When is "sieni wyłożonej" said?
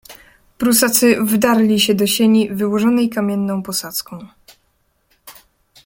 2.07-3.09